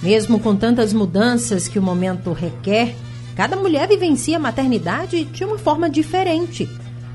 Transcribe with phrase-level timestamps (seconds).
[0.02, 2.96] Mesmo com tantas mudanças que o momento requer,
[3.36, 6.70] cada mulher vivencia a maternidade de uma forma diferente.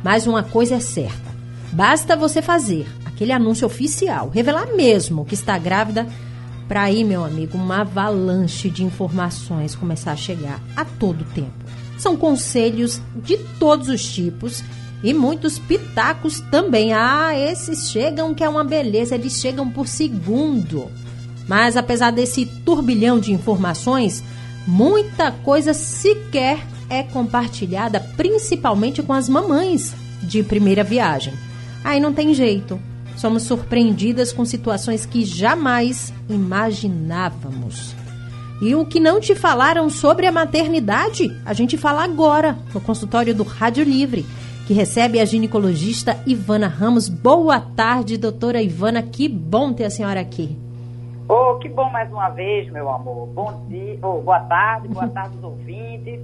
[0.04, 1.34] Mas uma coisa é certa:
[1.72, 6.06] basta você fazer aquele anúncio oficial, revelar mesmo que está grávida,
[6.68, 11.67] para aí, meu amigo, uma avalanche de informações começar a chegar a todo tempo.
[11.98, 14.62] São conselhos de todos os tipos
[15.02, 16.92] e muitos pitacos também.
[16.92, 20.90] Ah, esses chegam que é uma beleza, eles chegam por segundo.
[21.46, 24.22] Mas apesar desse turbilhão de informações,
[24.66, 26.58] muita coisa sequer
[26.90, 31.32] é compartilhada, principalmente com as mamães de primeira viagem.
[31.82, 32.80] Aí não tem jeito.
[33.16, 37.97] Somos surpreendidas com situações que jamais imaginávamos.
[38.60, 43.32] E o que não te falaram sobre a maternidade, a gente fala agora no consultório
[43.32, 44.26] do Rádio Livre,
[44.66, 47.08] que recebe a ginecologista Ivana Ramos.
[47.08, 49.00] Boa tarde, doutora Ivana.
[49.00, 50.58] Que bom ter a senhora aqui.
[51.28, 53.28] Oh, que bom mais uma vez, meu amor.
[53.28, 56.20] Bom dia, oh, boa tarde, boa tarde aos ouvintes.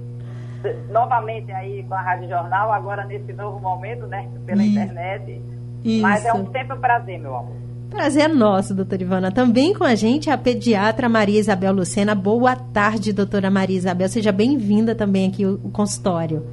[0.91, 4.27] Novamente aí com a Rádio Jornal, agora nesse novo momento, né?
[4.45, 4.71] Pela Isso.
[4.71, 5.41] internet.
[5.85, 6.01] Isso.
[6.01, 7.64] Mas é um sempre um prazer, meu amor.
[7.89, 9.31] Prazer é nosso, doutora Ivana.
[9.31, 12.13] Também com a gente a pediatra Maria Isabel Lucena.
[12.13, 14.09] Boa tarde, doutora Maria Isabel.
[14.09, 16.45] Seja bem-vinda também aqui ao consultório.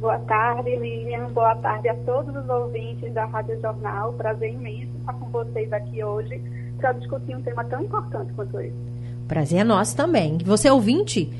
[0.00, 1.26] Boa tarde, Lilian.
[1.32, 4.12] Boa tarde a todos os ouvintes da Rádio Jornal.
[4.12, 6.40] Prazer imenso estar com vocês aqui hoje
[6.78, 8.76] para discutir um tema tão importante quanto esse.
[9.26, 10.38] Prazer é nosso também.
[10.44, 11.30] Você ouvinte,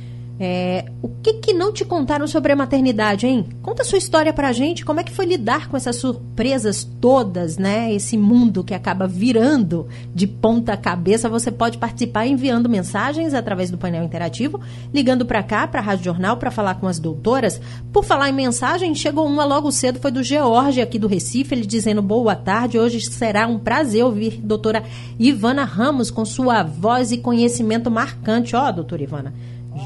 [0.40, 3.46] é, o que, que não te contaram sobre a maternidade, hein?
[3.60, 7.58] Conta a sua história pra gente, como é que foi lidar com essas surpresas todas,
[7.58, 7.92] né?
[7.92, 11.28] Esse mundo que acaba virando de ponta cabeça.
[11.28, 14.60] Você pode participar enviando mensagens através do painel interativo,
[14.94, 17.60] ligando para cá, para a Rádio Jornal, para falar com as doutoras.
[17.92, 21.66] Por falar em mensagem, chegou uma logo cedo, foi do George aqui do Recife, ele
[21.66, 22.78] dizendo boa tarde.
[22.78, 24.84] Hoje será um prazer ouvir doutora
[25.18, 28.54] Ivana Ramos com sua voz e conhecimento marcante.
[28.54, 29.34] Ó, doutora Ivana.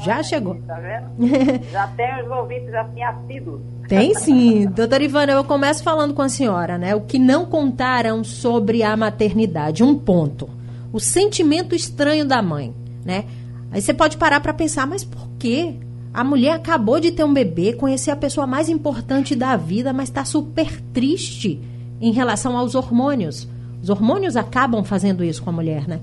[0.03, 0.55] Já chegou.
[0.67, 1.63] Tá vendo?
[1.71, 3.61] Já tem os ouvintes assim assíduos.
[3.87, 4.67] Tem sim.
[4.71, 6.95] Doutora Ivana, eu começo falando com a senhora, né?
[6.95, 9.83] O que não contaram sobre a maternidade.
[9.83, 10.49] Um ponto.
[10.91, 12.73] O sentimento estranho da mãe,
[13.05, 13.25] né?
[13.71, 15.75] Aí você pode parar para pensar, mas por quê?
[16.13, 20.09] A mulher acabou de ter um bebê, conhecer a pessoa mais importante da vida, mas
[20.09, 21.59] está super triste
[21.99, 23.47] em relação aos hormônios.
[23.81, 25.99] Os hormônios acabam fazendo isso com a mulher, né?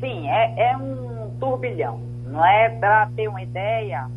[0.00, 4.08] Sim, é, é um turbilhão não é para ter uma ideia,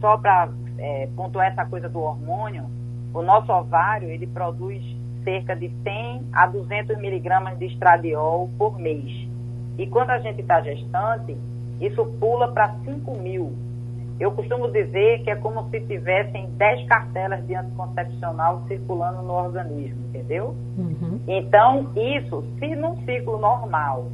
[0.00, 2.64] só para é, pontuar essa coisa do hormônio,
[3.12, 4.82] o nosso ovário ele produz
[5.24, 9.28] cerca de 100 a 200 miligramas de estradiol por mês.
[9.76, 11.36] E quando a gente está gestante,
[11.80, 13.52] isso pula para 5 mil.
[14.18, 19.98] Eu costumo dizer que é como se tivessem 10 cartelas de anticoncepcional circulando no organismo,
[20.08, 20.54] entendeu?
[20.76, 21.18] Uhum.
[21.26, 24.08] Então, isso, se num ciclo normal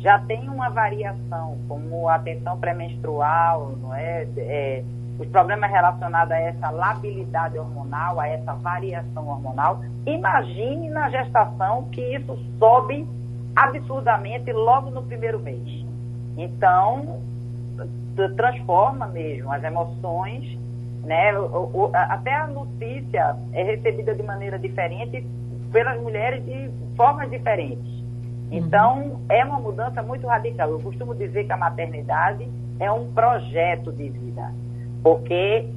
[0.00, 4.26] já tem uma variação, como a tensão pré-menstrual, não é?
[4.38, 4.84] é?
[5.18, 9.82] os problemas relacionados a essa labilidade hormonal, a essa variação hormonal.
[10.06, 13.06] Imagine na gestação que isso sobe
[13.54, 15.84] absurdamente logo no primeiro mês.
[16.38, 17.20] Então,
[18.36, 20.58] transforma mesmo as emoções,
[21.04, 21.32] né?
[21.92, 25.26] Até a notícia é recebida de maneira diferente
[25.70, 27.99] pelas mulheres de formas diferentes.
[28.50, 30.70] Então, é uma mudança muito radical.
[30.70, 32.48] Eu costumo dizer que a maternidade
[32.80, 34.52] é um projeto de vida,
[35.02, 35.68] porque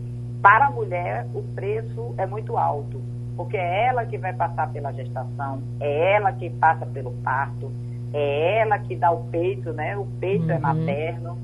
[0.42, 3.00] para a mulher o preço é muito alto,
[3.36, 7.72] porque é ela que vai passar pela gestação, é ela que passa pelo parto,
[8.14, 9.98] é ela que dá o peito, né?
[9.98, 10.58] O peito é uhum.
[10.58, 11.38] é materno.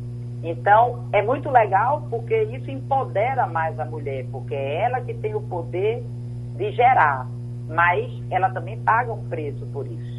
[0.44, 5.36] Então, é muito legal porque isso empodera mais a mulher, porque é ela que tem
[5.36, 6.03] o poder
[6.56, 7.27] de gerar,
[7.68, 10.19] mas ela também paga um preço por isso.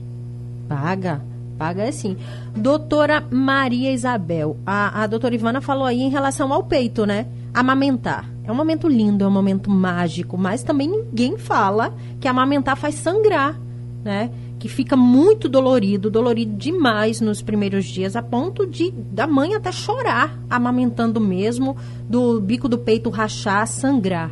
[0.71, 1.21] Paga.
[1.59, 2.17] Paga é sim.
[2.55, 7.27] Doutora Maria Isabel, a, a doutora Ivana falou aí em relação ao peito, né?
[7.53, 8.31] Amamentar.
[8.45, 12.95] É um momento lindo, é um momento mágico, mas também ninguém fala que amamentar faz
[12.95, 13.59] sangrar,
[14.05, 14.31] né?
[14.61, 19.73] Que fica muito dolorido, dolorido demais nos primeiros dias, a ponto de da mãe até
[19.73, 21.77] chorar, amamentando mesmo,
[22.09, 24.31] do bico do peito rachar, sangrar.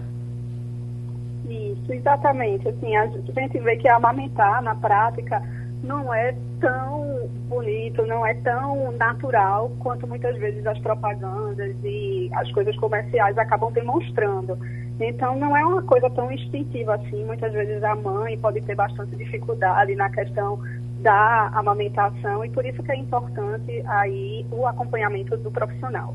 [1.50, 1.92] Isso.
[1.92, 2.68] Exatamente.
[2.68, 5.42] Assim, a gente vê que amamentar na prática
[5.82, 12.50] não é tão bonito, não é tão natural quanto muitas vezes as propagandas e as
[12.52, 14.58] coisas comerciais acabam demonstrando.
[15.00, 17.24] Então, não é uma coisa tão instintiva assim.
[17.24, 20.58] Muitas vezes a mãe pode ter bastante dificuldade na questão
[21.00, 26.14] da amamentação e por isso que é importante aí o acompanhamento do profissional.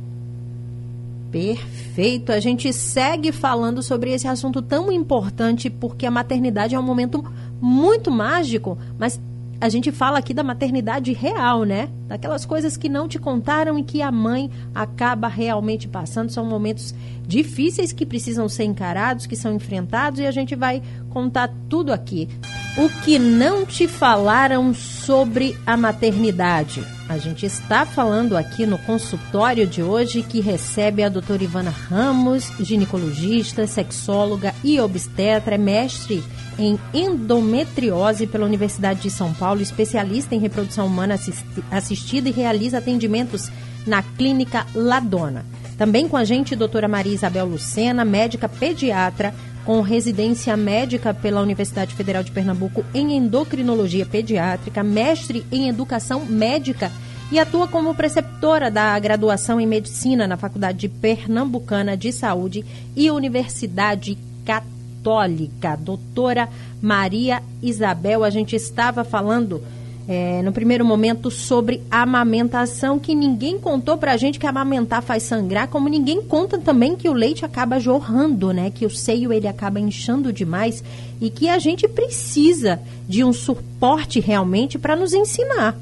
[1.31, 2.31] Perfeito.
[2.31, 7.23] A gente segue falando sobre esse assunto tão importante porque a maternidade é um momento
[7.59, 9.19] muito mágico, mas
[9.63, 11.87] a gente fala aqui da maternidade real, né?
[12.13, 16.29] Daquelas coisas que não te contaram e que a mãe acaba realmente passando.
[16.29, 16.93] São momentos
[17.25, 20.79] difíceis que precisam ser encarados, que são enfrentados e a gente vai
[21.09, 22.29] contar tudo aqui.
[22.77, 26.85] O que não te falaram sobre a maternidade?
[27.09, 32.51] A gente está falando aqui no consultório de hoje que recebe a doutora Ivana Ramos,
[32.59, 36.23] ginecologista, sexóloga e obstetra, mestre
[36.57, 43.51] em endometriose pela Universidade de São Paulo, especialista em reprodução humana assistida e realiza atendimentos
[43.85, 45.45] na Clínica Ladona.
[45.77, 49.33] Também com a gente, doutora Maria Isabel Lucena, médica pediatra,
[49.65, 56.91] com residência médica pela Universidade Federal de Pernambuco em endocrinologia pediátrica, mestre em educação médica
[57.31, 62.63] e atua como preceptora da graduação em medicina na Faculdade Pernambucana de Saúde
[62.95, 64.73] e Universidade Católica
[65.03, 66.47] Católica, doutora
[66.81, 68.23] Maria Isabel.
[68.23, 69.61] A gente estava falando
[70.07, 75.67] é, no primeiro momento sobre amamentação, que ninguém contou pra gente que amamentar faz sangrar,
[75.69, 78.69] como ninguém conta também que o leite acaba jorrando, né?
[78.69, 80.83] Que o seio ele acaba inchando demais
[81.21, 85.77] e que a gente precisa de um suporte realmente para nos ensinar.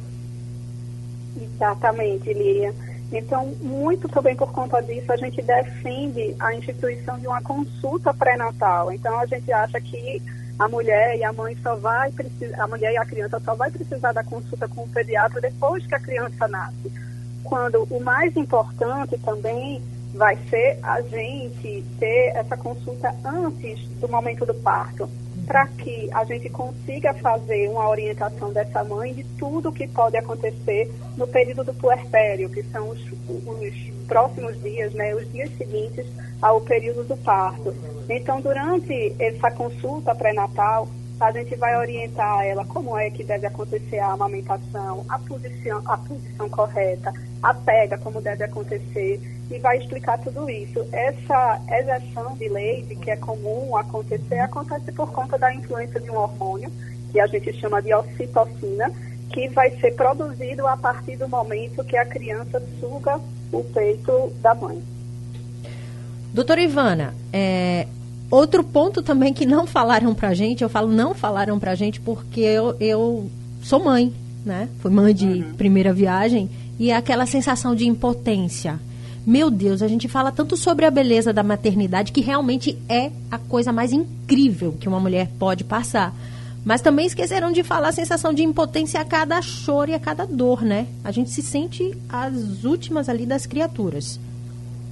[1.41, 2.73] Exatamente, Líria.
[3.11, 8.91] Então, muito também por conta disso, a gente defende a instituição de uma consulta pré-natal.
[8.91, 10.21] Então, a gente acha que
[10.57, 13.71] a mulher e a mãe só vai precisar, a mulher e a criança só vai
[13.71, 16.91] precisar da consulta com o pediatra depois que a criança nasce.
[17.43, 19.81] Quando o mais importante também
[20.13, 25.09] vai ser a gente ter essa consulta antes do momento do parto
[25.45, 30.17] para que a gente consiga fazer uma orientação dessa mãe de tudo o que pode
[30.17, 33.75] acontecer no período do puerpério, que são os, os
[34.11, 36.05] próximos dias, né, os dias seguintes
[36.41, 37.73] ao período do parto.
[38.09, 43.99] Então, durante essa consulta pré-natal, a gente vai orientar ela como é que deve acontecer
[43.99, 50.17] a amamentação, a posição, a posição correta, a pega, como deve acontecer, e vai explicar
[50.17, 50.85] tudo isso.
[50.91, 56.17] Essa exceção de leite, que é comum acontecer, acontece por conta da influência de um
[56.17, 56.69] hormônio,
[57.13, 58.91] que a gente chama de ocitocina,
[59.31, 63.19] que vai ser produzido a partir do momento que a criança suga
[63.51, 64.81] o peito da mãe.
[66.33, 67.87] Doutora Ivana, é,
[68.29, 72.39] outro ponto também que não falaram pra gente, eu falo não falaram pra gente porque
[72.39, 73.29] eu, eu
[73.61, 74.13] sou mãe,
[74.45, 74.69] né?
[74.79, 75.53] Fui mãe de uhum.
[75.53, 76.49] primeira viagem
[76.79, 78.79] e é aquela sensação de impotência.
[79.25, 83.37] Meu Deus, a gente fala tanto sobre a beleza da maternidade que realmente é a
[83.37, 86.13] coisa mais incrível que uma mulher pode passar.
[86.63, 90.25] Mas também esqueceram de falar a sensação de impotência a cada choro e a cada
[90.25, 90.87] dor, né?
[91.03, 94.19] A gente se sente as últimas ali das criaturas.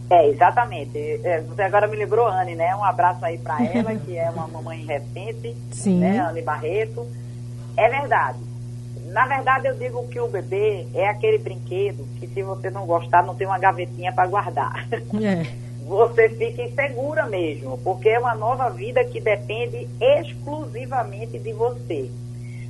[0.09, 0.97] É, exatamente.
[0.97, 2.75] É, você agora me lembrou, Anne, né?
[2.75, 5.99] Um abraço aí para ela, que é uma mamãe recente, Sim.
[5.99, 6.17] né?
[6.19, 7.05] Anne Barreto.
[7.77, 8.39] É verdade.
[9.05, 13.23] Na verdade, eu digo que o bebê é aquele brinquedo que, se você não gostar,
[13.23, 14.87] não tem uma gavetinha para guardar.
[15.21, 15.45] É.
[15.89, 22.11] Você fica insegura mesmo, porque é uma nova vida que depende exclusivamente de você.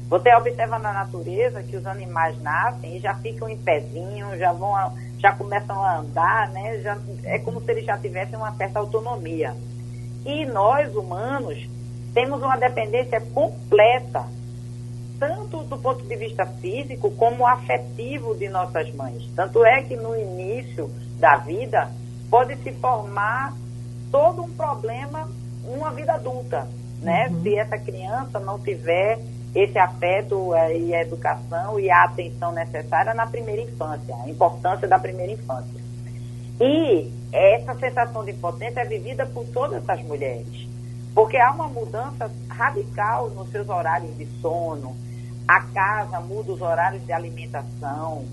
[0.07, 4.73] Você observa na natureza que os animais nascem e já ficam em pezinho, já vão,
[5.17, 6.77] já começam a andar, né?
[6.77, 9.53] Já, é como se eles já tivessem uma certa autonomia.
[10.25, 11.67] E nós, humanos,
[12.13, 14.25] temos uma dependência completa
[15.19, 19.29] tanto do ponto de vista físico como afetivo de nossas mães.
[19.35, 21.91] Tanto é que no início da vida
[22.29, 23.53] pode se formar
[24.11, 25.29] todo um problema
[25.63, 26.67] numa vida adulta,
[27.01, 27.27] né?
[27.29, 27.41] Uhum.
[27.41, 29.19] Se essa criança não tiver
[29.53, 34.87] esse afeto é, e a educação e a atenção necessária na primeira infância, a importância
[34.87, 35.79] da primeira infância.
[36.59, 40.67] E essa sensação de impotência é vivida por todas as mulheres,
[41.15, 44.95] porque há uma mudança radical nos seus horários de sono,
[45.47, 48.25] a casa muda os horários de alimentação,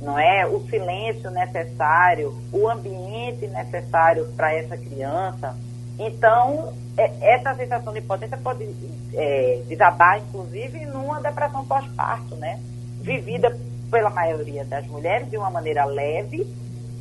[0.00, 0.46] não é?
[0.46, 5.56] O silêncio necessário, o ambiente necessário para essa criança.
[5.98, 8.68] Então, é, essa sensação de impotência pode
[9.14, 12.60] é, desabar, inclusive, numa depressão pós-parto, né?
[13.00, 13.56] Vivida
[13.90, 16.46] pela maioria das mulheres de uma maneira leve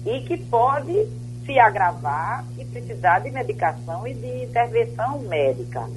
[0.05, 1.07] e que pode
[1.45, 5.87] se agravar e precisar de medicação e de intervenção médica.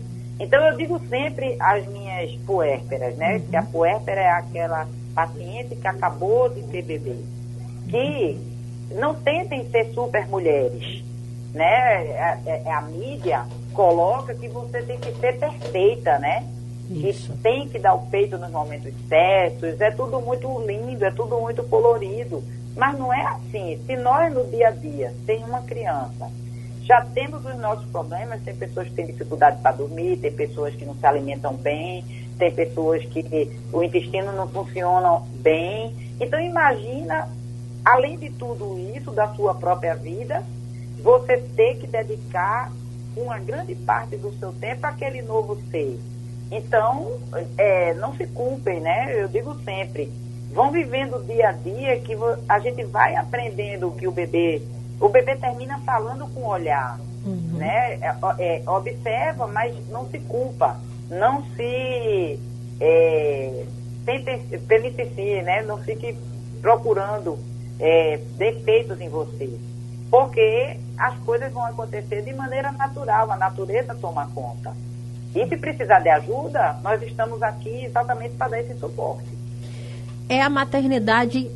[0.41, 3.35] Então eu digo sempre às minhas puérperas, né?
[3.35, 3.41] Uhum.
[3.41, 7.17] Que a puérpera é aquela paciente que acabou de ter bebê.
[7.89, 8.39] Que
[8.95, 11.03] não tentem ser super mulheres,
[11.55, 11.65] né?
[11.65, 16.47] É, é, é a mídia coloca que você tem que ser perfeita, né?
[16.91, 17.33] Isso.
[17.33, 21.39] Que tem que dar o peito nos momentos certos, é tudo muito lindo, é tudo
[21.41, 22.43] muito colorido.
[22.77, 23.79] Mas não é assim.
[23.87, 26.31] Se nós no dia a dia tem uma criança
[26.89, 30.87] já temos os nossos problemas, tem pessoas que têm dificuldade para dormir, tem pessoas que
[30.87, 32.03] não se alimentam bem,
[32.39, 35.95] tem pessoas que o intestino não funciona bem.
[36.21, 37.29] Então imagina,
[37.85, 40.45] além de tudo isso, da sua própria vida,
[41.03, 42.73] você ter que dedicar
[43.17, 45.99] uma grande parte do seu tempo àquele novo ser.
[46.51, 47.19] Então,
[47.57, 49.23] é, não se culpem, né?
[49.23, 50.11] Eu digo sempre,
[50.53, 52.17] vão vivendo o dia a dia que
[52.49, 54.63] a gente vai aprendendo que o bebê
[55.01, 57.57] o bebê termina falando com o olhar, uhum.
[57.57, 57.99] né?
[58.01, 60.77] É, é, observa, mas não se culpa,
[61.11, 62.39] não se
[62.81, 63.65] é,
[64.67, 65.63] penitencie, né?
[65.63, 66.17] Não fique
[66.61, 67.39] procurando
[67.79, 69.51] é, defeitos em você,
[70.11, 74.73] porque as coisas vão acontecer de maneira natural, a natureza toma conta.
[75.35, 79.29] E se precisar de ajuda, nós estamos aqui exatamente para dar esse suporte.
[80.29, 81.49] É a maternidade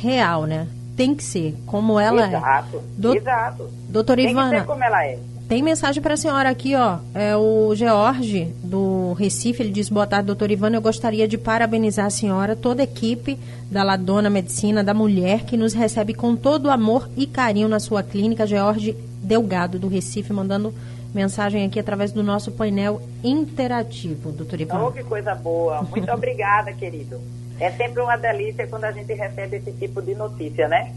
[0.00, 0.68] real, né?
[0.98, 2.26] tem que ser como ela é.
[2.26, 2.80] exato, é.
[3.00, 3.14] Do...
[3.14, 3.70] Exato.
[3.88, 4.50] Doutora tem Ivana.
[4.50, 5.18] Tem que ser como ela é.
[5.48, 6.98] Tem mensagem para a senhora aqui, ó.
[7.14, 10.76] É o George, do Recife, ele diz: Boa tarde, doutora Ivana.
[10.76, 13.38] Eu gostaria de parabenizar a senhora, toda a equipe
[13.70, 18.02] da Ladona Medicina da Mulher, que nos recebe com todo amor e carinho na sua
[18.02, 18.46] clínica.
[18.46, 20.74] George Delgado, do Recife, mandando
[21.14, 24.84] mensagem aqui através do nosso painel interativo, doutora Ivana.
[24.84, 25.82] Oh, que coisa boa.
[25.82, 27.18] Muito obrigada, querido.
[27.60, 30.92] É sempre uma delícia quando a gente recebe esse tipo de notícia, né?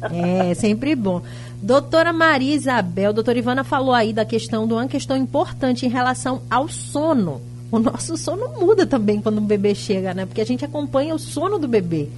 [0.49, 1.21] É, sempre bom.
[1.61, 6.41] Doutora Maria Isabel, doutora Ivana falou aí da questão de uma questão importante em relação
[6.49, 7.41] ao sono.
[7.71, 10.25] O nosso sono muda também quando o bebê chega, né?
[10.25, 12.09] Porque a gente acompanha o sono do bebê.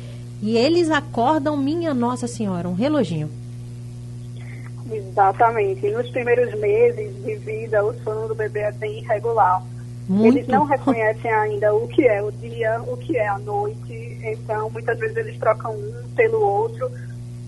[0.42, 3.30] E eles acordam, minha Nossa Senhora, um reloginho.
[4.92, 5.90] Exatamente.
[5.92, 9.64] Nos primeiros meses de vida, o sono do bebê é bem irregular.
[10.07, 10.38] Muito.
[10.38, 14.69] Eles não reconhecem ainda o que é o dia, o que é a noite, então
[14.69, 16.91] muitas vezes eles trocam um pelo outro.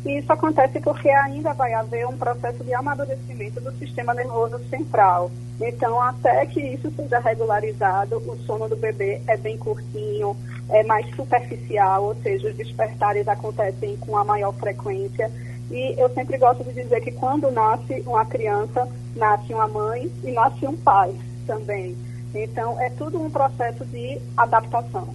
[0.06, 5.32] E isso acontece porque ainda vai haver um processo de amadurecimento do sistema nervoso central.
[5.60, 10.36] Então, até que isso seja regularizado, o sono do bebê é bem curtinho,
[10.70, 15.32] é mais superficial, ou seja, os despertares acontecem com a maior frequência.
[15.72, 20.32] E eu sempre gosto de dizer que quando nasce uma criança, nasce uma mãe e
[20.32, 21.16] nasce um pai
[21.48, 21.96] também.
[22.44, 25.08] Então, é tudo um processo de adaptação.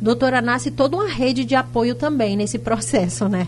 [0.00, 3.46] Doutora, nasce toda uma rede de apoio também nesse processo, né?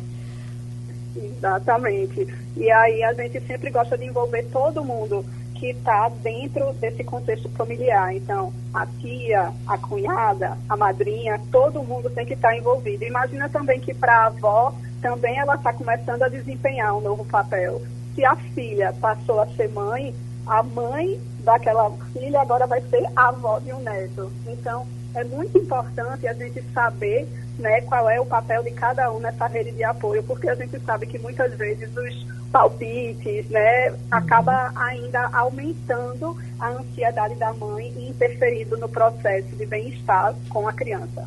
[1.16, 2.26] Exatamente.
[2.56, 5.24] E aí a gente sempre gosta de envolver todo mundo
[5.54, 8.14] que está dentro desse contexto familiar.
[8.14, 13.04] Então, a tia, a cunhada, a madrinha, todo mundo tem que estar tá envolvido.
[13.04, 17.80] Imagina também que para a avó também ela está começando a desempenhar um novo papel.
[18.14, 20.14] Se a filha passou a ser mãe,
[20.46, 24.30] a mãe daquela filha agora vai ser avó de um neto.
[24.46, 29.20] Então, é muito importante a gente saber né, qual é o papel de cada um
[29.20, 34.72] nessa rede de apoio, porque a gente sabe que muitas vezes os palpites, né, acaba
[34.76, 41.26] ainda aumentando a ansiedade da mãe e interferindo no processo de bem-estar com a criança.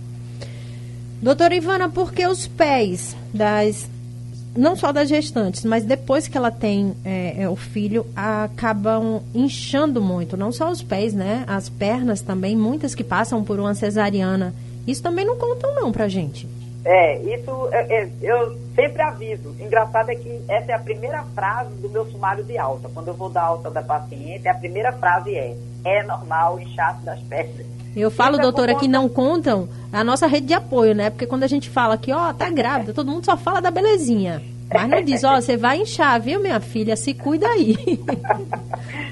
[1.21, 3.89] Doutora Ivana, por que os pés das
[4.55, 10.01] não só das gestantes, mas depois que ela tem é, é, o filho, acabam inchando
[10.01, 11.43] muito, não só os pés, né?
[11.47, 14.53] As pernas também, muitas que passam por uma cesariana.
[14.87, 16.47] Isso também não contam não pra gente.
[16.85, 19.55] É, isso é, é, eu sempre aviso.
[19.59, 22.87] Engraçado é que essa é a primeira frase do meu sumário de alta.
[22.93, 27.03] Quando eu vou dar alta da paciente, a primeira frase é: é normal o inchaço
[27.03, 27.65] das pernas.
[27.95, 31.09] Eu falo, doutora, que não contam a nossa rede de apoio, né?
[31.09, 34.41] Porque quando a gente fala que, ó, tá grávida, todo mundo só fala da belezinha.
[34.73, 36.95] Mas não diz, ó, você vai inchar, viu, minha filha?
[36.95, 37.75] Se cuida aí.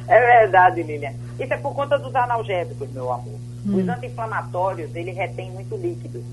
[0.08, 1.14] é verdade, Lilian.
[1.40, 3.40] Isso é por conta dos analgésicos, meu amor.
[3.66, 3.78] Hum.
[3.78, 6.24] Os anti-inflamatórios, eles retêm muito líquido.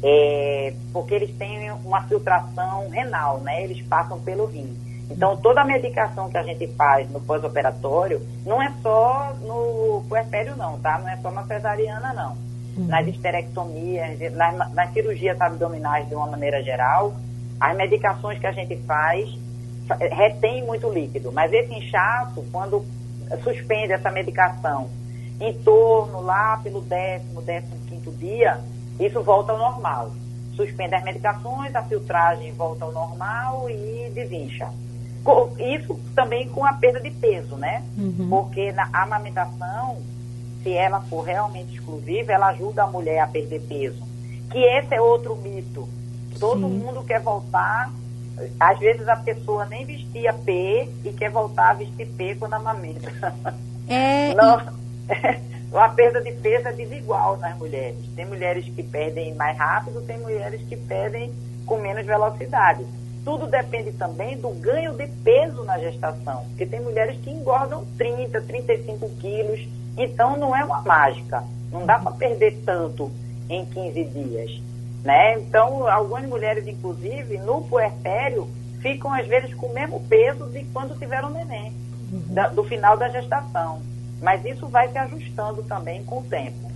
[0.00, 3.64] É, porque eles têm uma filtração renal, né?
[3.64, 4.76] Eles passam pelo rim.
[5.10, 10.54] Então, toda a medicação que a gente faz no pós-operatório não é só no puerpério,
[10.56, 10.98] não, tá?
[10.98, 12.36] Não é só na cesariana, não.
[12.76, 12.86] Uhum.
[12.86, 17.14] Nas esterectomias, nas, nas cirurgias abdominais de uma maneira geral,
[17.58, 19.28] as medicações que a gente faz
[20.12, 21.32] retém muito líquido.
[21.32, 22.84] Mas esse inchaço, quando
[23.42, 24.88] suspende essa medicação
[25.40, 28.60] em torno lá pelo décimo, décimo quinto dia,
[29.00, 30.10] isso volta ao normal.
[30.54, 34.68] Suspende as medicações, a filtragem volta ao normal e desincha.
[35.58, 37.82] Isso também com a perda de peso, né?
[37.96, 38.28] Uhum.
[38.30, 39.98] Porque na amamentação,
[40.62, 44.02] se ela for realmente exclusiva, ela ajuda a mulher a perder peso.
[44.50, 45.88] Que esse é outro mito.
[46.38, 46.78] Todo Sim.
[46.78, 47.90] mundo quer voltar.
[48.58, 53.12] Às vezes a pessoa nem vestia P e quer voltar a vestir P quando amamenta.
[53.88, 54.32] É.
[54.34, 54.60] Não,
[55.80, 57.98] a perda de peso é desigual nas mulheres.
[58.14, 61.32] Tem mulheres que perdem mais rápido, tem mulheres que perdem
[61.66, 62.84] com menos velocidade.
[63.28, 68.40] Tudo depende também do ganho de peso na gestação, porque tem mulheres que engordam 30,
[68.40, 69.68] 35 quilos,
[69.98, 71.44] então não é uma mágica.
[71.70, 73.12] Não dá para perder tanto
[73.50, 74.62] em 15 dias.
[75.04, 75.40] Né?
[75.40, 78.48] Então, algumas mulheres, inclusive, no puerpério,
[78.80, 81.74] ficam às vezes com o mesmo peso de quando tiveram neném,
[82.10, 82.22] uhum.
[82.30, 83.82] da, do final da gestação.
[84.22, 86.67] Mas isso vai se ajustando também com o tempo.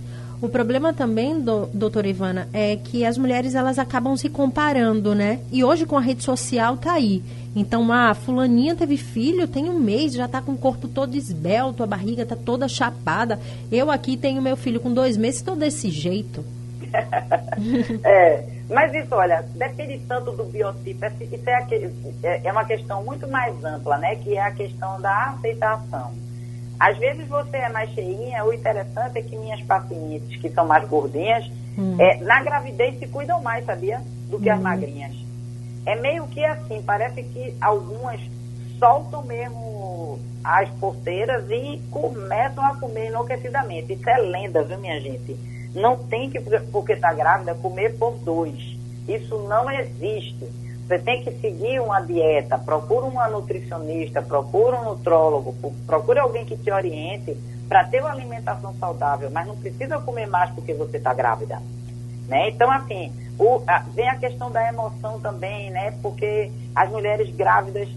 [0.43, 5.39] O problema também, do, doutora Ivana, é que as mulheres elas acabam se comparando, né?
[5.49, 7.23] E hoje com a rede social tá aí.
[7.55, 11.15] Então, a ah, fulaninha teve filho, tem um mês, já tá com o corpo todo
[11.15, 13.39] esbelto, a barriga tá toda chapada.
[13.71, 16.43] Eu aqui tenho meu filho com dois meses, estou desse jeito.
[18.03, 21.05] é, mas isso, olha, depende tanto do biotipo.
[21.21, 21.67] Isso é,
[22.21, 24.17] é, é uma questão muito mais ampla, né?
[24.17, 26.11] Que é a questão da aceitação.
[26.79, 30.87] Às vezes você é mais cheinha, o interessante é que minhas pacientes que são mais
[30.87, 31.95] gordinhas, hum.
[31.99, 34.01] é, na gravidez se cuidam mais, sabia?
[34.29, 34.53] Do que hum.
[34.53, 35.15] as magrinhas.
[35.85, 38.19] É meio que assim, parece que algumas
[38.79, 43.93] soltam mesmo as porteiras e começam a comer enlouquecidamente.
[43.93, 45.37] Isso é lenda, viu, minha gente?
[45.73, 46.39] Não tem que,
[46.71, 48.77] porque está grávida, comer por dois.
[49.07, 50.47] Isso não existe.
[50.87, 56.57] Você tem que seguir uma dieta, procura uma nutricionista, procura um nutrólogo, procure alguém que
[56.57, 57.37] te oriente
[57.69, 61.61] para ter uma alimentação saudável, mas não precisa comer mais porque você está grávida.
[62.27, 62.49] Né?
[62.49, 65.91] Então, assim, o, a, vem a questão da emoção também, né?
[66.01, 67.89] Porque as mulheres grávidas,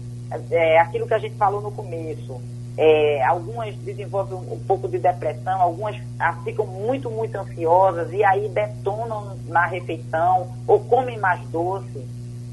[0.51, 2.41] é aquilo que a gente falou no começo,
[2.77, 8.23] é, algumas desenvolvem um, um, pouco de depressão, algumas ah, ficam muito, muito ansiosas e
[8.23, 12.05] aí detonam na refeição ou comem mais doce.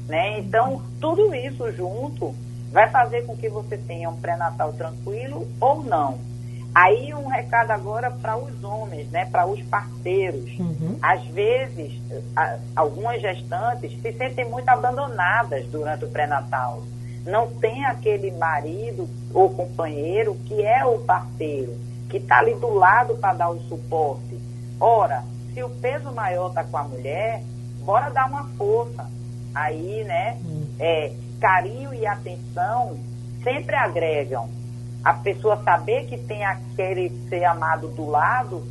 [0.07, 0.39] Né?
[0.39, 2.33] Então, tudo isso junto
[2.71, 6.19] vai fazer com que você tenha um pré-natal tranquilo ou não.
[6.75, 10.59] Aí um recado agora para os homens, né, para os parceiros.
[10.59, 10.97] Uhum.
[11.01, 11.93] Às vezes,
[12.75, 16.83] algumas gestantes se sentem muito abandonadas durante o pré-natal.
[17.25, 21.73] Não tem aquele marido ou companheiro que é o parceiro,
[22.09, 24.37] que está ali do lado para dar o suporte.
[24.77, 27.41] Ora, se o peso maior está com a mulher,
[27.85, 29.14] bora dar uma força
[29.55, 30.37] aí, né?
[30.79, 32.97] É, carinho e atenção
[33.43, 34.49] sempre agregam.
[35.03, 38.63] A pessoa saber que tem aquele ser amado do lado,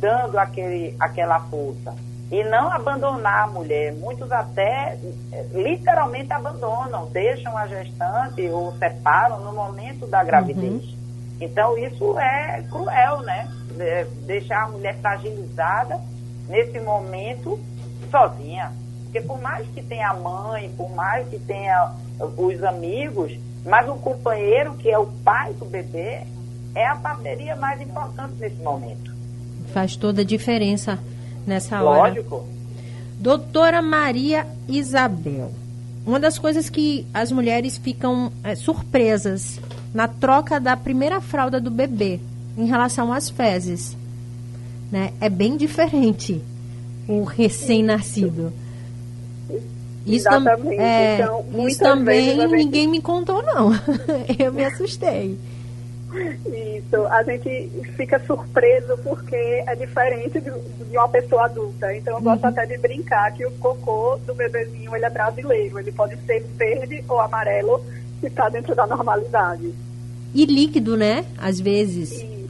[0.00, 1.94] dando aquele, aquela força.
[2.30, 3.92] E não abandonar a mulher.
[3.94, 4.96] Muitos até
[5.52, 10.84] literalmente abandonam, deixam a gestante ou separam no momento da gravidez.
[10.84, 10.94] Uhum.
[11.40, 13.48] Então isso é cruel, né?
[14.26, 16.00] Deixar a mulher fragilizada
[16.48, 17.58] nesse momento
[18.10, 18.72] sozinha.
[19.10, 21.90] Porque por mais que tenha a mãe, por mais que tenha
[22.36, 26.20] os amigos, mas o companheiro, que é o pai do bebê,
[26.76, 29.12] é a parceria mais importante nesse momento.
[29.72, 30.96] Faz toda a diferença
[31.44, 32.10] nessa hora.
[32.10, 32.46] Lógico.
[33.18, 35.50] Doutora Maria Isabel,
[36.06, 39.60] uma das coisas que as mulheres ficam é, surpresas
[39.92, 42.20] na troca da primeira fralda do bebê
[42.56, 43.96] em relação às fezes,
[44.90, 45.12] né?
[45.20, 46.40] É bem diferente
[47.08, 48.52] o recém-nascido.
[50.06, 50.80] Isso Exatamente.
[50.80, 53.70] É, então, isso também ninguém me contou, não.
[54.38, 55.38] Eu me assustei.
[56.12, 61.94] Isso, a gente fica surpreso porque é diferente de, de uma pessoa adulta.
[61.94, 62.48] Então eu gosto uhum.
[62.48, 65.78] até de brincar que o cocô do bebezinho ele é brasileiro.
[65.78, 67.80] Ele pode ser verde ou amarelo,
[68.18, 69.72] que está dentro da normalidade.
[70.34, 71.24] E líquido, né?
[71.38, 72.10] Às vezes.
[72.10, 72.40] Isso.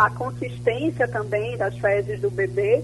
[0.00, 2.82] A consistência também das fezes do bebê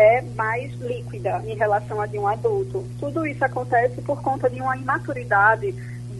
[0.00, 2.86] é mais líquida em relação a de um adulto.
[2.98, 5.74] Tudo isso acontece por conta de uma imaturidade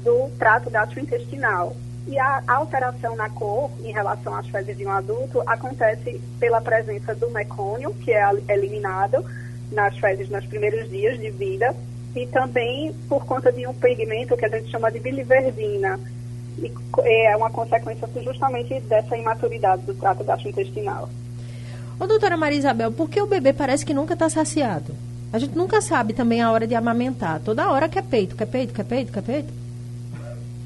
[0.05, 1.75] do trato gastrointestinal.
[2.07, 7.15] E a alteração na cor em relação às fezes de um adulto acontece pela presença
[7.15, 9.25] do mecônio, que é eliminado
[9.73, 11.75] nas fezes nos primeiros dias de vida,
[12.15, 15.99] e também por conta de um pigmento que a gente chama de biliverdina.
[16.59, 16.71] E
[17.05, 21.09] é uma consequência justamente dessa imaturidade do trato gastrointestinal.
[22.01, 24.95] Ô, doutora Maria Isabel, por que o bebê parece que nunca está saciado?
[25.31, 27.41] A gente nunca sabe também a hora de amamentar.
[27.41, 29.53] Toda hora quer peito, quer peito, quer peito, quer peito.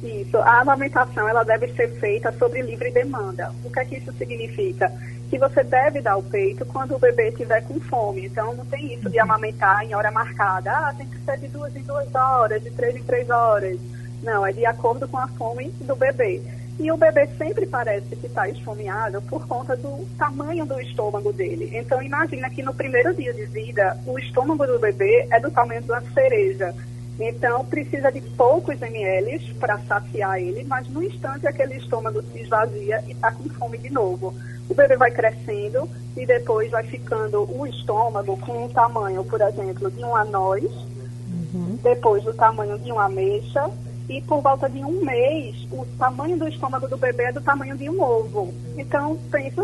[0.00, 0.36] Isso.
[0.38, 3.52] A amamentação ela deve ser feita sobre livre demanda.
[3.64, 4.92] O que é que isso significa?
[5.28, 8.26] Que você deve dar o peito quando o bebê estiver com fome.
[8.26, 10.70] Então, não tem isso de amamentar em hora marcada.
[10.70, 13.76] Ah, tem que ser de duas em duas horas, de três em três horas.
[14.22, 16.40] Não, é de acordo com a fome do bebê.
[16.78, 21.70] E o bebê sempre parece que está esfomeado por conta do tamanho do estômago dele.
[21.72, 25.82] Então, imagina que no primeiro dia de vida, o estômago do bebê é do tamanho
[25.82, 26.74] de uma cereja.
[27.18, 33.02] Então, precisa de poucos ml para saciar ele, mas no instante aquele estômago se esvazia
[33.06, 34.34] e está com fome de novo.
[34.68, 39.90] O bebê vai crescendo e depois vai ficando o estômago com um tamanho, por exemplo,
[39.90, 41.78] de uma noz, uhum.
[41.82, 43.70] depois do tamanho de uma ameixa,
[44.08, 47.76] e por volta de um mês, o tamanho do estômago do bebê é do tamanho
[47.76, 48.52] de um ovo.
[48.76, 49.62] Então, pensa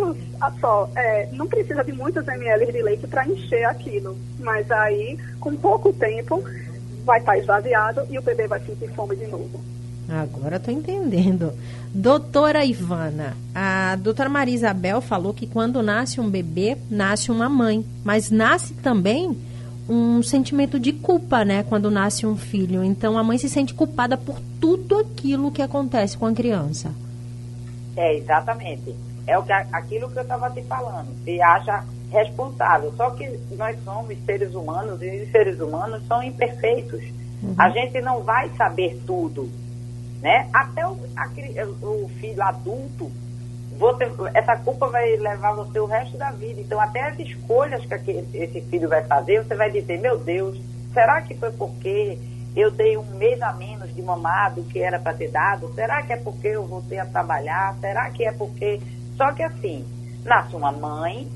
[0.60, 5.54] só, é, não precisa de muitos ml de leite para encher aquilo, mas aí, com
[5.56, 6.42] pouco tempo,
[7.04, 9.60] vai estar tá esvaziado e o bebê vai sentir fome de novo.
[10.08, 11.52] Agora estou entendendo.
[11.94, 17.84] Doutora Ivana, a doutora Maria Isabel falou que quando nasce um bebê, nasce uma mãe,
[18.02, 19.36] mas nasce também
[19.90, 22.84] um sentimento de culpa, né, quando nasce um filho.
[22.84, 26.94] Então a mãe se sente culpada por tudo aquilo que acontece com a criança.
[27.96, 28.94] É, exatamente.
[29.26, 31.08] É o que, aquilo que eu estava te falando.
[31.24, 32.92] Se acha responsável.
[32.96, 37.02] Só que nós somos seres humanos e os seres humanos são imperfeitos.
[37.42, 37.54] Uhum.
[37.58, 39.50] A gente não vai saber tudo.
[40.22, 40.48] Né?
[40.52, 41.28] Até o, a,
[41.86, 43.10] o filho adulto
[43.80, 46.60] você, essa culpa vai levar você o resto da vida.
[46.60, 50.60] Então, até as escolhas que esse filho vai fazer, você vai dizer: Meu Deus,
[50.92, 52.18] será que foi porque
[52.54, 55.72] eu dei um mês a menos de mamado que era para ter dado?
[55.74, 57.74] Será que é porque eu voltei a trabalhar?
[57.80, 58.82] Será que é porque.
[59.16, 59.86] Só que assim,
[60.26, 61.26] nasce uma mãe,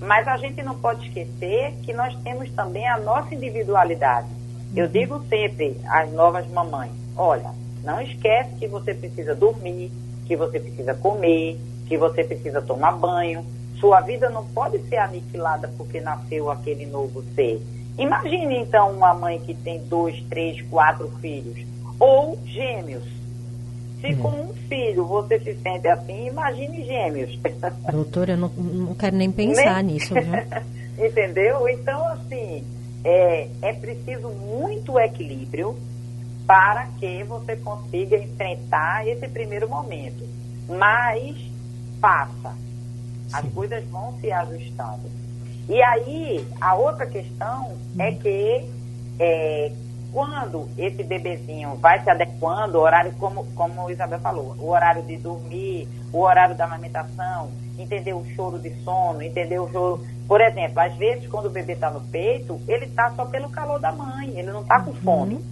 [0.00, 4.28] mas a gente não pode esquecer que nós temos também a nossa individualidade.
[4.74, 7.50] Eu digo sempre às novas mamães: olha,
[7.84, 9.92] não esquece que você precisa dormir,
[10.24, 11.58] que você precisa comer,
[11.90, 13.44] que você precisa tomar banho.
[13.80, 17.60] Sua vida não pode ser aniquilada porque nasceu aquele novo ser.
[17.98, 21.66] Imagine então uma mãe que tem dois, três, quatro filhos
[21.98, 23.02] ou gêmeos.
[24.00, 27.36] Se com um filho você se sente assim, imagine gêmeos.
[27.90, 29.94] Doutora, eu não, não quero nem pensar nem...
[29.94, 30.32] nisso, viu?
[31.04, 31.68] Entendeu?
[31.68, 32.64] Então, assim,
[33.02, 35.76] é, é preciso muito equilíbrio
[36.46, 40.24] para que você consiga enfrentar esse primeiro momento.
[40.68, 41.49] Mas
[42.00, 42.54] passa.
[43.32, 43.50] As Sim.
[43.50, 45.10] coisas vão se ajustando.
[45.68, 48.68] E aí, a outra questão é que
[49.18, 49.72] é,
[50.12, 55.02] quando esse bebezinho vai se adequando, o horário, como, como o Isabel falou, o horário
[55.02, 60.04] de dormir, o horário da amamentação, entender o choro de sono, entender o choro.
[60.26, 63.78] Por exemplo, às vezes, quando o bebê está no peito, ele está só pelo calor
[63.78, 65.34] da mãe, ele não está com fome.
[65.34, 65.42] Uhum.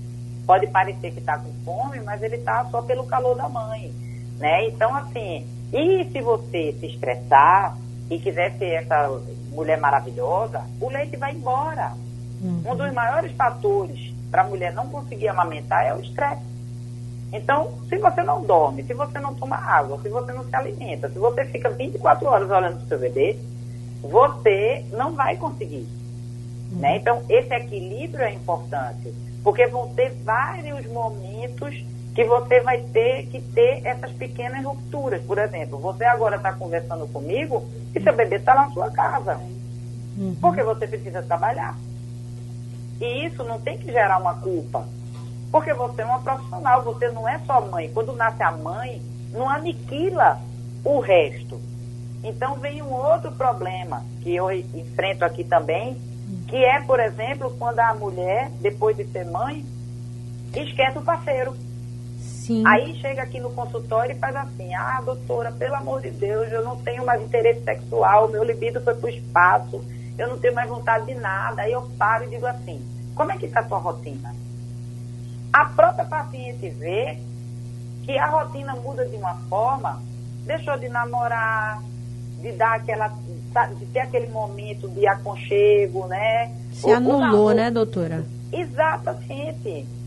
[0.46, 3.92] Pode parecer que está com fome, mas ele está só pelo calor da mãe.
[4.38, 4.68] Né?
[4.68, 7.76] Então, assim, e se você se estressar
[8.10, 9.20] e quiser ser essa
[9.52, 11.92] mulher maravilhosa, o leite vai embora.
[12.40, 12.62] Uhum.
[12.64, 16.42] Um dos maiores fatores para a mulher não conseguir amamentar é o estresse.
[17.32, 21.10] Então, se você não dorme, se você não toma água, se você não se alimenta,
[21.10, 23.36] se você fica 24 horas olhando para o seu bebê,
[24.02, 25.86] você não vai conseguir.
[26.72, 26.78] Uhum.
[26.78, 26.96] Né?
[26.96, 29.12] Então, esse equilíbrio é importante,
[29.44, 31.84] porque vão ter vários momentos
[32.18, 35.22] que você vai ter que ter essas pequenas rupturas.
[35.22, 39.38] Por exemplo, você agora está conversando comigo e seu bebê está na sua casa.
[40.16, 40.34] Uhum.
[40.40, 41.78] Porque você precisa trabalhar.
[43.00, 44.84] E isso não tem que gerar uma culpa.
[45.52, 47.88] Porque você é uma profissional, você não é só mãe.
[47.94, 49.00] Quando nasce a mãe,
[49.32, 50.40] não aniquila
[50.84, 51.60] o resto.
[52.24, 55.96] Então vem um outro problema que eu enfrento aqui também,
[56.48, 59.64] que é, por exemplo, quando a mulher, depois de ser mãe,
[60.52, 61.67] esquece o parceiro.
[62.48, 62.66] Sim.
[62.66, 66.64] Aí chega aqui no consultório e faz assim: ah, doutora, pelo amor de Deus, eu
[66.64, 69.84] não tenho mais interesse sexual, meu libido foi para o espaço,
[70.16, 71.60] eu não tenho mais vontade de nada.
[71.60, 72.82] Aí eu paro e digo assim:
[73.14, 74.34] como é que está a sua rotina?
[75.52, 77.18] A própria paciente vê
[78.04, 80.00] que a rotina muda de uma forma,
[80.46, 81.82] deixou de namorar,
[82.40, 83.08] de dar aquela,
[83.78, 86.50] de ter aquele momento de aconchego, né?
[86.72, 88.24] Se anulou, né, doutora?
[88.50, 89.97] Exatamente.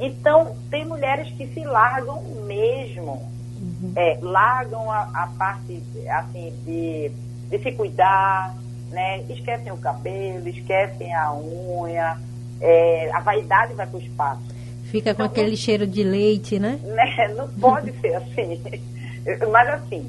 [0.00, 3.20] Então, tem mulheres que se largam mesmo,
[3.60, 3.92] uhum.
[3.96, 7.10] é, largam a, a, parte assim, de,
[7.50, 8.56] de se cuidar,
[8.90, 9.24] né?
[9.28, 12.16] esquecem o cabelo, esquecem a unha,
[12.60, 14.42] é, a vaidade vai para o espaço.
[14.84, 16.78] Fica com então, aquele não, cheiro de leite, né?
[16.84, 17.28] né?
[17.36, 18.60] Não pode ser assim.
[19.50, 20.08] Mas assim,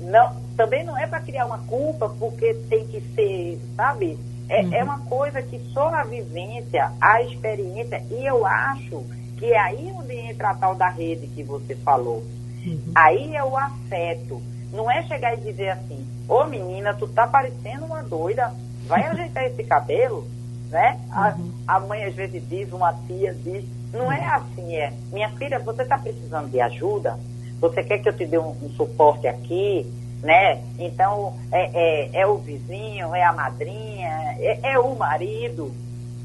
[0.00, 4.18] não, também não é para criar uma culpa porque tem que ser, sabe?
[4.48, 4.74] É, uhum.
[4.74, 9.04] é uma coisa que só a vivência, a experiência, e eu acho
[9.36, 12.24] que é aí onde entra a tal da rede que você falou.
[12.66, 12.80] Uhum.
[12.94, 14.42] Aí é o afeto.
[14.72, 18.52] Não é chegar e dizer assim, ô menina, tu tá parecendo uma doida,
[18.86, 20.26] vai ajeitar esse cabelo,
[20.70, 20.98] né?
[21.08, 21.52] Uhum.
[21.66, 25.58] A, a, mãe às vezes diz, uma tia diz, não é assim, é, minha filha,
[25.58, 27.18] você tá precisando de ajuda?
[27.60, 29.86] Você quer que eu te dê um, um suporte aqui?
[30.22, 30.60] Né?
[30.78, 35.72] Então, é, é, é, o vizinho, é a madrinha, é, é o marido.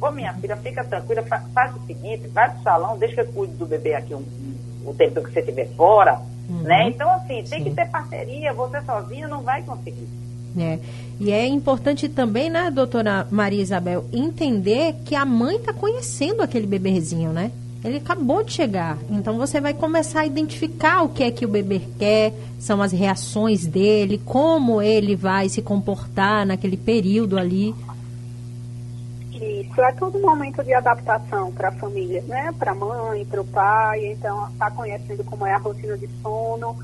[0.02, 3.34] Ô, minha filha, fica tranquila, fa faz o seguinte, vai pro salão, deixa que eu
[3.34, 6.64] cuide do bebê aqui um, um, o tempo que você estiver fora, uhum.
[6.64, 6.90] né?
[6.90, 7.64] Então, assim, tem Sim.
[7.64, 10.08] que ter parceria, você sozinha não vai conseguir.
[10.58, 10.80] É.
[11.20, 16.68] E é importante também, né, doutora Maria Isabel, entender que a mãe está conhecendo aquele
[16.68, 17.52] bebezinho, né?
[17.84, 18.98] Ele acabou de chegar.
[19.10, 22.92] Então você vai começar a identificar o que é que o bebê quer, são as
[22.92, 27.76] reações dele, como ele vai se comportar naquele período ali.
[29.34, 32.54] Isso, é todo momento de adaptação para a família, né?
[32.58, 36.78] Para a mãe, para o pai, então está conhecendo como é a rotina de sono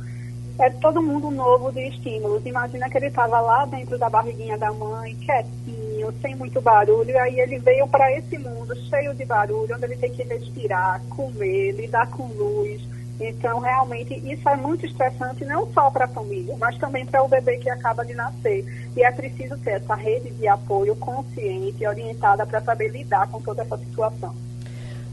[0.60, 2.46] é todo mundo novo de estímulos.
[2.46, 7.18] Imagina que ele estava lá dentro da barriguinha da mãe, quietinho, sem muito barulho, e
[7.18, 11.72] aí ele veio para esse mundo cheio de barulho, onde ele tem que respirar, comer,
[11.72, 12.82] lidar com luz.
[13.22, 17.28] Então, realmente, isso é muito estressante, não só para a família, mas também para o
[17.28, 18.66] bebê que acaba de nascer.
[18.96, 23.42] E é preciso ter essa rede de apoio consciente e orientada para saber lidar com
[23.42, 24.49] toda essa situação.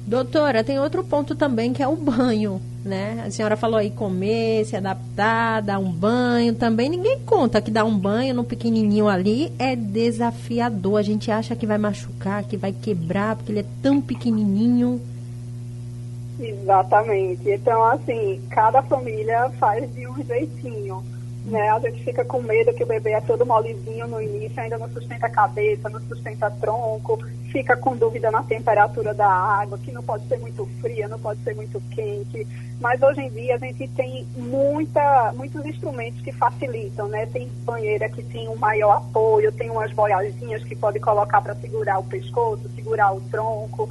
[0.06, 3.24] Doutora, tem outro ponto também que é o banho, né?
[3.26, 6.54] A senhora falou aí comer, se adaptar, dar um banho.
[6.54, 11.00] Também ninguém conta que dar um banho no pequenininho ali é desafiador.
[11.00, 15.00] A gente acha que vai machucar, que vai quebrar, porque ele é tão pequenininho.
[16.38, 17.50] Exatamente.
[17.50, 21.02] Então, assim, cada família faz de um jeitinho
[21.46, 21.70] né?
[21.70, 24.90] A gente fica com medo que o bebê é todo molezinho no início, ainda não
[24.90, 27.18] sustenta a cabeça, não sustenta tronco,
[27.52, 31.42] fica com dúvida na temperatura da água, que não pode ser muito fria, não pode
[31.44, 32.46] ser muito quente.
[32.80, 37.26] Mas hoje em dia a gente tem muita, muitos instrumentos que facilitam, né?
[37.26, 42.00] Tem banheira que tem um maior apoio, tem umas boiazinhas que pode colocar para segurar
[42.00, 43.88] o pescoço, segurar o tronco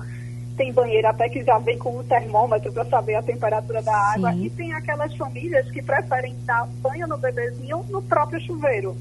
[0.55, 4.33] tem banheiro até que já vem com o termômetro para saber a temperatura da água.
[4.33, 4.45] Sim.
[4.45, 8.95] E tem aquelas famílias que preferem dar banho no bebezinho no próprio chuveiro.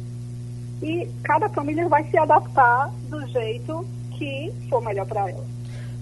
[0.83, 5.45] E cada família vai se adaptar do jeito que for melhor para ela.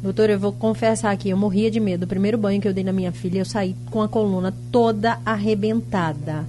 [0.03, 2.05] Doutora, eu vou confessar aqui, eu morria de medo.
[2.05, 5.21] O primeiro banho que eu dei na minha filha, eu saí com a coluna toda
[5.25, 6.45] arrebentada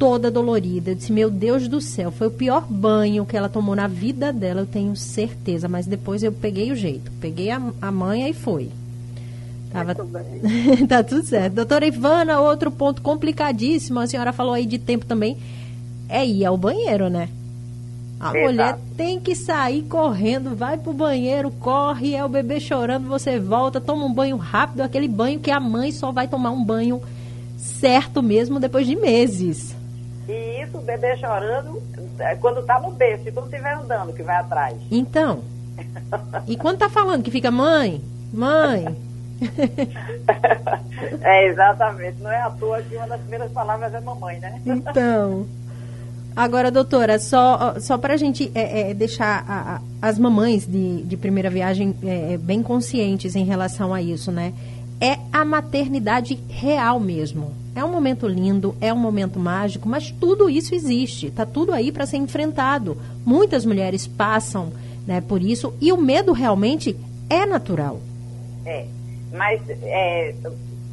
[0.00, 0.92] toda dolorida.
[0.92, 4.32] Eu disse, meu Deus do céu, foi o pior banho que ela tomou na vida
[4.32, 5.68] dela, eu tenho certeza.
[5.68, 7.12] Mas depois eu peguei o jeito.
[7.20, 8.70] Peguei a, a manha e foi.
[9.70, 9.94] Tava...
[10.88, 11.52] tá tudo certo.
[11.52, 15.36] Doutora Ivana, outro ponto complicadíssimo, a senhora falou aí de tempo também,
[16.08, 17.28] é ir ao banheiro, né?
[18.18, 18.44] A Exato.
[18.44, 23.80] mulher tem que sair correndo, vai pro banheiro, corre, é o bebê chorando, você volta,
[23.80, 27.00] toma um banho rápido, aquele banho que a mãe só vai tomar um banho
[27.56, 29.79] certo mesmo depois de meses.
[30.72, 31.82] O bebê chorando,
[32.18, 34.76] é quando tá no berço, e quando estiver andando, que vai atrás.
[34.90, 35.42] Então.
[36.46, 38.02] E quando tá falando que fica mãe,
[38.32, 38.96] mãe.
[41.22, 42.20] é, exatamente.
[42.20, 44.60] Não é à toa que uma das primeiras palavras é mamãe, né?
[44.66, 45.46] Então.
[46.36, 51.02] Agora, doutora, só, só para a gente é, é, deixar a, a, as mamães de,
[51.02, 54.52] de primeira viagem é, bem conscientes em relação a isso, né?
[55.00, 57.54] É a maternidade real mesmo.
[57.74, 61.90] É um momento lindo, é um momento mágico, mas tudo isso existe, está tudo aí
[61.90, 62.98] para ser enfrentado.
[63.24, 64.72] Muitas mulheres passam
[65.06, 66.96] né, por isso e o medo realmente
[67.28, 68.00] é natural.
[68.66, 68.86] É,
[69.32, 70.34] mas é,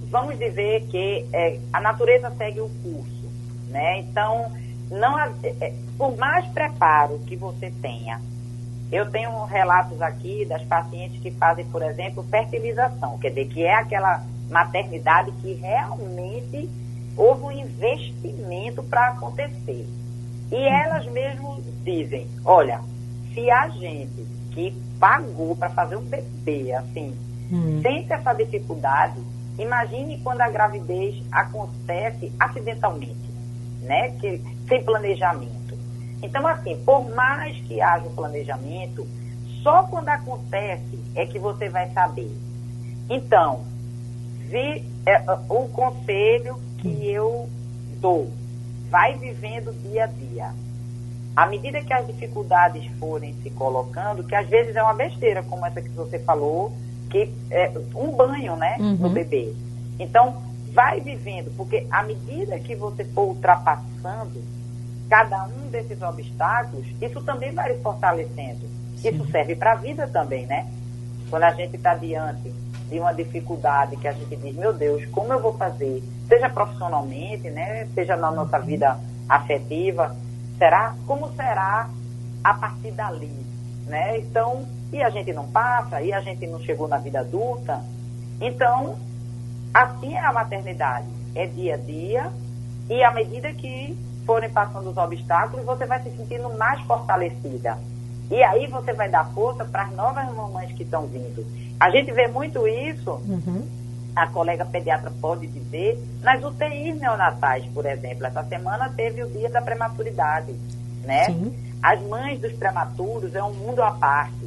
[0.10, 3.26] vamos dizer que é, a natureza segue o curso,
[3.70, 4.00] né?
[4.00, 4.52] Então,
[4.90, 8.22] não é, é, por mais preparo que você tenha,
[8.92, 13.74] eu tenho relatos aqui das pacientes que fazem, por exemplo, fertilização, quer dizer, que é
[13.74, 16.70] aquela maternidade que realmente
[17.18, 19.86] houve um investimento para acontecer.
[20.52, 22.80] E elas mesmas dizem, olha,
[23.34, 27.14] se a gente que pagou para fazer um bebê, assim,
[27.52, 27.82] hum.
[27.82, 29.22] sente essa dificuldade,
[29.60, 33.30] imagine quando a gravidez acontece acidentalmente,
[33.82, 34.12] né?
[34.12, 35.57] Que, sem planejamento.
[36.22, 39.08] Então, assim, por mais que haja um planejamento,
[39.62, 42.32] só quando acontece é que você vai saber.
[43.10, 43.62] Então,
[44.40, 47.50] vi, é, o conselho que eu
[48.00, 48.32] dou,
[48.90, 50.52] vai vivendo dia a dia.
[51.36, 55.66] À medida que as dificuldades forem se colocando, que às vezes é uma besteira, como
[55.66, 56.72] essa que você falou,
[57.10, 58.96] que é um banho, né, uhum.
[58.96, 59.54] no bebê.
[60.00, 60.42] Então,
[60.74, 64.42] vai vivendo, porque à medida que você for ultrapassando
[65.10, 68.68] cada um desses obstáculos, isso também vai lhe fortalecendo.
[68.98, 69.10] Sim.
[69.10, 70.68] Isso serve para a vida também, né?
[71.30, 72.54] Quando a gente está diante
[72.90, 76.02] de uma dificuldade que a gente diz, meu Deus, como eu vou fazer?
[76.28, 77.88] Seja profissionalmente, né?
[77.94, 80.16] Seja na nossa vida afetiva,
[80.58, 80.96] será?
[81.06, 81.90] Como será
[82.44, 83.46] a partir dali,
[83.86, 84.20] né?
[84.20, 87.84] Então, e a gente não passa, e a gente não chegou na vida adulta.
[88.40, 88.98] Então,
[89.74, 91.08] assim é a maternidade.
[91.36, 92.32] é dia a dia,
[92.90, 93.96] e à medida que
[94.28, 97.78] forem passando os obstáculos, você vai se sentindo mais fortalecida.
[98.30, 101.46] E aí você vai dar força para as novas mamães que estão vindo.
[101.80, 103.66] A gente vê muito isso, uhum.
[104.14, 108.26] a colega pediatra pode dizer, nas UTIs neonatais, por exemplo.
[108.26, 110.54] Essa semana teve o dia da prematuridade,
[111.06, 111.26] né?
[111.26, 111.56] Sim.
[111.82, 114.46] As mães dos prematuros é um mundo à parte.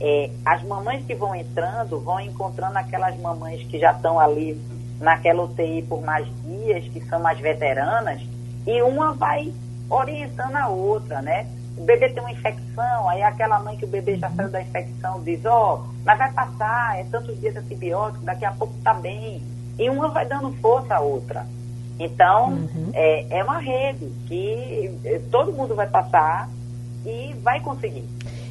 [0.00, 4.58] É, as mamães que vão entrando vão encontrando aquelas mamães que já estão ali
[5.00, 8.22] naquela UTI por mais dias, que são mais veteranas,
[8.68, 9.50] e uma vai
[9.88, 11.46] orientando a outra, né?
[11.74, 15.22] O bebê tem uma infecção, aí aquela mãe que o bebê já saiu da infecção
[15.22, 19.42] diz, ó, oh, mas vai passar, é tantos dias antibiótico, daqui a pouco tá bem.
[19.78, 21.46] E uma vai dando força à outra.
[21.98, 22.90] Então, uhum.
[22.92, 26.50] é, é uma rede que eh, todo mundo vai passar
[27.06, 28.04] e vai conseguir.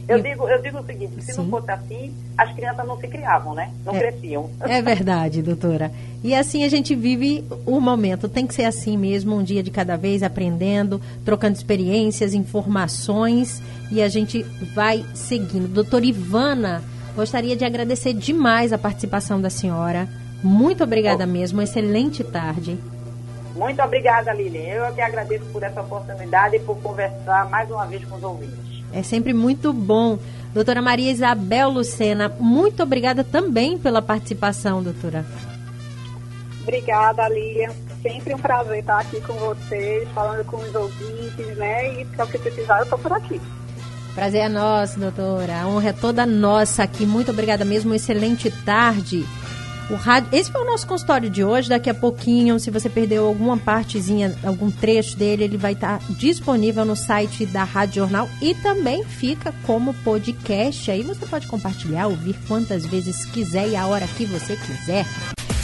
[0.07, 1.41] Eu, digo, eu digo o seguinte, se Sim.
[1.41, 3.71] não fosse assim, as crianças não se criavam, né?
[3.85, 4.49] Não é, cresciam.
[4.61, 5.91] É verdade, doutora.
[6.23, 8.29] E assim a gente vive o momento.
[8.29, 14.01] Tem que ser assim mesmo, um dia de cada vez, aprendendo, trocando experiências, informações e
[14.01, 14.43] a gente
[14.73, 15.67] vai seguindo.
[15.67, 16.81] Doutora Ivana,
[17.13, 20.07] gostaria de agradecer demais a participação da senhora.
[20.41, 21.27] Muito obrigada oh.
[21.27, 22.77] mesmo, excelente tarde.
[23.55, 24.85] Muito obrigada, Lilian.
[24.85, 28.66] Eu que agradeço por essa oportunidade e por conversar mais uma vez com os ouvintes.
[28.91, 30.17] É sempre muito bom.
[30.53, 35.25] Doutora Maria Isabel Lucena, muito obrigada também pela participação, doutora.
[36.63, 37.71] Obrigada, Lilian.
[38.01, 42.01] Sempre um prazer estar aqui com vocês, falando com os ouvintes, né?
[42.01, 43.39] E o que precisar, eu estou por aqui.
[44.13, 45.61] Prazer é nosso, doutora.
[45.61, 47.05] A honra é toda nossa aqui.
[47.05, 47.93] Muito obrigada mesmo.
[47.93, 49.25] Excelente tarde.
[49.89, 51.69] O rádio, esse foi o nosso consultório de hoje.
[51.69, 56.83] Daqui a pouquinho, se você perdeu alguma partezinha, algum trecho dele, ele vai estar disponível
[56.83, 60.91] no site da Rádio Jornal e também fica como podcast.
[60.91, 65.05] Aí você pode compartilhar, ouvir quantas vezes quiser e a hora que você quiser.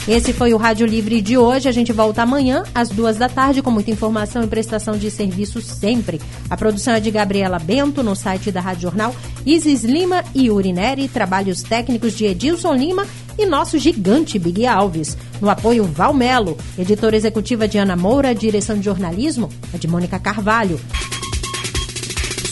[0.08, 1.68] Esse foi o Rádio Livre de hoje.
[1.68, 5.62] A gente volta amanhã, às duas da tarde, com muita informação e prestação de serviço
[5.62, 6.20] sempre.
[6.48, 9.14] A produção é de Gabriela Bento, no site da Rádio Jornal,
[9.46, 13.06] Isis Lima e Urineri, trabalhos técnicos de Edilson Lima
[13.38, 15.16] e nosso gigante Big Alves.
[15.40, 20.80] No apoio Valmelo, editora executiva de Ana Moura, direção de jornalismo é de Mônica Carvalho.